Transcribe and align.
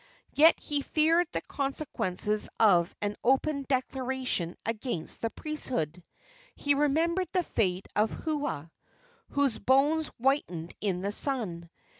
Yet 0.33 0.59
he 0.59 0.81
feared 0.81 1.27
the 1.31 1.41
consequences 1.41 2.49
of 2.59 2.95
an 3.03 3.15
open 3.23 3.67
declaration 3.69 4.57
against 4.65 5.21
the 5.21 5.29
priesthood. 5.29 6.03
He 6.55 6.73
remembered 6.73 7.29
the 7.33 7.43
fate 7.43 7.87
of 7.95 8.09
Hua, 8.09 8.71
whose 9.29 9.59
bones 9.59 10.07
whitened 10.17 10.73
in 10.81 11.01
the 11.01 11.11
sun. 11.11 11.69